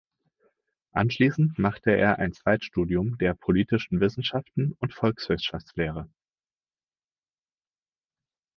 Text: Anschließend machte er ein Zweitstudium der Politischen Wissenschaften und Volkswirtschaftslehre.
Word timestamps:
Anschließend 0.93 1.59
machte 1.59 1.91
er 1.91 2.17
ein 2.17 2.33
Zweitstudium 2.33 3.19
der 3.19 3.35
Politischen 3.35 3.99
Wissenschaften 3.99 4.73
und 4.79 4.95
Volkswirtschaftslehre. 4.95 6.09